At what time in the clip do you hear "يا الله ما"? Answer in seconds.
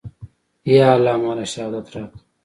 0.65-1.31